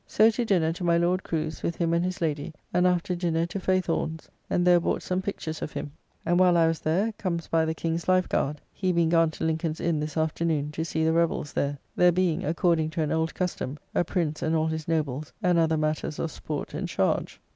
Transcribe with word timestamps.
So 0.07 0.31
to 0.31 0.43
dinner 0.43 0.73
to 0.73 0.83
my 0.83 0.97
Lord 0.97 1.21
Crew's 1.21 1.61
with 1.61 1.75
him 1.75 1.93
and 1.93 2.03
his 2.03 2.21
Lady, 2.21 2.55
and 2.73 2.87
after 2.87 3.13
dinner 3.15 3.45
to 3.45 3.59
Faithorne's, 3.59 4.29
and 4.49 4.65
there 4.65 4.79
bought 4.79 5.03
some 5.03 5.21
pictures 5.21 5.61
of 5.61 5.73
him; 5.73 5.91
and 6.25 6.39
while 6.39 6.57
I 6.57 6.65
was 6.65 6.79
there, 6.79 7.11
comes 7.19 7.47
by 7.47 7.65
the 7.65 7.75
King's 7.75 8.07
life 8.07 8.27
guard, 8.27 8.61
he 8.73 8.91
being 8.91 9.09
gone 9.09 9.29
to 9.29 9.43
Lincoln's 9.43 9.79
Inn 9.79 9.99
this 9.99 10.17
afternoon 10.17 10.71
to 10.71 10.83
see 10.83 11.03
the 11.05 11.13
Revells 11.13 11.53
there; 11.53 11.77
there 11.95 12.11
being, 12.11 12.43
according 12.43 12.89
to 12.89 13.03
an 13.03 13.11
old 13.11 13.35
custom, 13.35 13.77
a 13.93 14.03
prince 14.03 14.41
and 14.41 14.55
all 14.55 14.65
his 14.65 14.87
nobles, 14.87 15.33
and 15.43 15.59
other 15.59 15.77
matters 15.77 16.17
of 16.17 16.31
sport 16.31 16.73
and 16.73 16.89
charge. 16.89 17.39